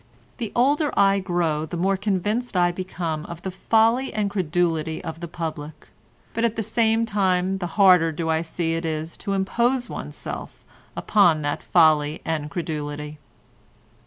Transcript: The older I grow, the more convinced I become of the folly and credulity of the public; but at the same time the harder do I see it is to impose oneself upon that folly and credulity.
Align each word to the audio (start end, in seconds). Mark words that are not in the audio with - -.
The 0.37 0.51
older 0.55 0.91
I 0.97 1.19
grow, 1.19 1.67
the 1.67 1.77
more 1.77 1.95
convinced 1.95 2.57
I 2.57 2.71
become 2.71 3.23
of 3.27 3.43
the 3.43 3.51
folly 3.51 4.11
and 4.11 4.31
credulity 4.31 5.03
of 5.03 5.19
the 5.19 5.27
public; 5.27 5.89
but 6.33 6.43
at 6.43 6.55
the 6.55 6.63
same 6.63 7.05
time 7.05 7.59
the 7.59 7.67
harder 7.77 8.11
do 8.11 8.27
I 8.27 8.41
see 8.41 8.73
it 8.73 8.83
is 8.83 9.15
to 9.17 9.33
impose 9.33 9.91
oneself 9.91 10.65
upon 10.97 11.43
that 11.43 11.61
folly 11.61 12.19
and 12.25 12.49
credulity. 12.49 13.19